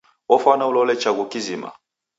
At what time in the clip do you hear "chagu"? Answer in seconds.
1.01-1.25